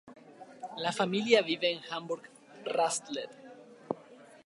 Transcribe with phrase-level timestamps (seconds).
[0.77, 3.29] La familia vive en Hamburg-Rahlsedt.